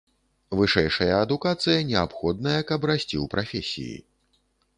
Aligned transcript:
Вышэйшая 0.59 1.13
адукацыя 1.25 1.83
неабходная, 1.91 2.57
каб 2.73 2.89
расці 2.93 3.11
ў 3.11 3.25
прафесіі. 3.37 3.95